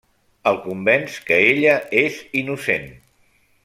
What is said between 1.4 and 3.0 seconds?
ella és innocent.